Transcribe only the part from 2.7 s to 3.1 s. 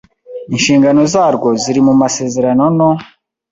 no